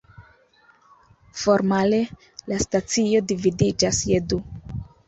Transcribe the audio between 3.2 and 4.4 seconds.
dividiĝas je